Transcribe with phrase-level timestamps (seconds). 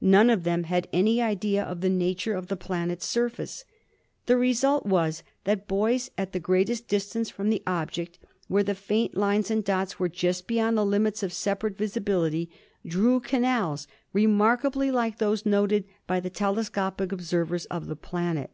[0.00, 3.64] None of them had any idea of the nature of the planet's surface.
[4.26, 9.16] The result was that boys at the greatest distance from the object, where the faint
[9.16, 12.48] lines and dots were just beyond the limits of separate visibility,
[12.86, 18.52] drew canals strikingly like those noted by the telescopic observers of the planet.